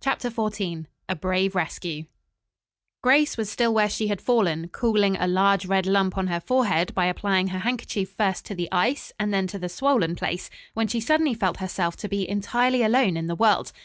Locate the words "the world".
13.28-13.70